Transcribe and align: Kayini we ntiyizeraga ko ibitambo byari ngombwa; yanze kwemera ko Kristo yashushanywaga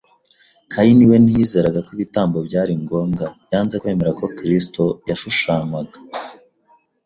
Kayini 0.71 1.03
we 1.09 1.15
ntiyizeraga 1.19 1.79
ko 1.85 1.89
ibitambo 1.95 2.37
byari 2.47 2.73
ngombwa; 2.83 3.25
yanze 3.51 3.75
kwemera 3.81 4.11
ko 4.19 4.25
Kristo 4.37 4.83
yashushanywaga 5.09 5.97